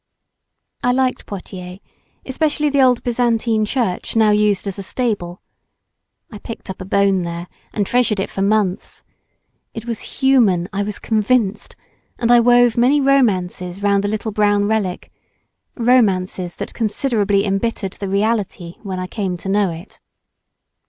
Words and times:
I 0.81 0.93
liked 0.93 1.27
Poitiers—especially 1.27 2.71
the 2.71 2.81
old 2.81 3.03
Byzantine 3.03 3.65
church 3.65 4.15
now 4.15 4.31
used 4.31 4.65
as 4.65 4.79
a 4.79 4.81
stable. 4.81 5.43
I 6.31 6.39
picked 6.39 6.71
up 6.71 6.81
a 6.81 6.85
bone 6.85 7.21
there, 7.21 7.47
and 7.71 7.85
treasured 7.85 8.19
it 8.19 8.31
for 8.31 8.41
months. 8.41 9.03
It 9.75 9.85
was 9.85 10.17
human, 10.23 10.67
I 10.73 10.81
was 10.81 10.97
convinced, 10.97 11.75
and 12.17 12.31
I 12.31 12.39
wove 12.39 12.77
many 12.77 12.99
romances 12.99 13.83
round 13.83 14.03
the 14.03 14.07
little 14.07 14.31
brown 14.31 14.65
relic 14.67 15.11
romances 15.77 16.55
that 16.55 16.73
considerably 16.73 17.45
embittered 17.45 17.93
the 17.93 18.09
reality 18.09 18.77
when 18.81 18.97
I 18.97 19.05
came 19.05 19.37
to 19.37 19.49
know 19.49 19.69
it. 19.69 19.99